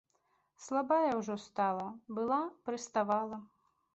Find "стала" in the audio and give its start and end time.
1.43-1.85